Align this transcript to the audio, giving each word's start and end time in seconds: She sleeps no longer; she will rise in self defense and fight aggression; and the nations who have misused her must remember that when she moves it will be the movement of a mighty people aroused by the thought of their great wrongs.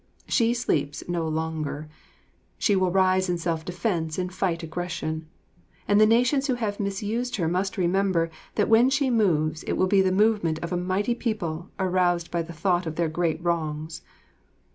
She 0.27 0.55
sleeps 0.55 1.03
no 1.07 1.27
longer; 1.27 1.87
she 2.57 2.75
will 2.75 2.89
rise 2.89 3.29
in 3.29 3.37
self 3.37 3.63
defense 3.63 4.17
and 4.17 4.33
fight 4.33 4.63
aggression; 4.63 5.27
and 5.87 6.01
the 6.01 6.07
nations 6.07 6.47
who 6.47 6.55
have 6.55 6.79
misused 6.79 7.35
her 7.35 7.47
must 7.47 7.77
remember 7.77 8.31
that 8.55 8.67
when 8.67 8.89
she 8.89 9.11
moves 9.11 9.61
it 9.65 9.73
will 9.73 9.83
be 9.85 10.01
the 10.01 10.11
movement 10.11 10.57
of 10.63 10.71
a 10.73 10.75
mighty 10.77 11.13
people 11.13 11.69
aroused 11.77 12.31
by 12.31 12.41
the 12.41 12.49
thought 12.51 12.87
of 12.87 12.95
their 12.95 13.09
great 13.09 13.43
wrongs. 13.43 14.01